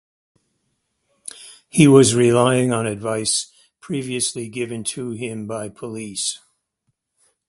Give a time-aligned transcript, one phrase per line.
[1.69, 3.51] He was relying on advice
[3.81, 6.39] previously given to him by police.